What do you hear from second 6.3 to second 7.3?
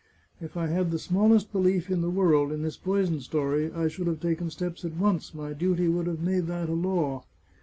that a law.